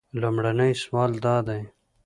لومړنی 0.21 0.71
سوال 0.83 1.11
دا 1.25 1.35
دی. 1.47 1.61